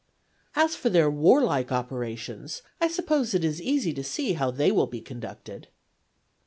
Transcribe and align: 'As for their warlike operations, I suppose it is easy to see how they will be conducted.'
'As 0.63 0.75
for 0.75 0.89
their 0.89 1.11
warlike 1.11 1.71
operations, 1.71 2.63
I 2.81 2.87
suppose 2.87 3.35
it 3.35 3.43
is 3.45 3.61
easy 3.61 3.93
to 3.93 4.03
see 4.03 4.33
how 4.33 4.49
they 4.49 4.71
will 4.71 4.87
be 4.87 4.99
conducted.' 4.99 5.67